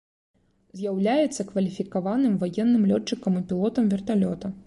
З'яўляецца 0.79 1.45
кваліфікаваным 1.51 2.33
ваенным 2.43 2.89
лётчыкам 2.93 3.39
і 3.41 3.43
пілотам 3.51 3.93
верталёта. 3.95 4.53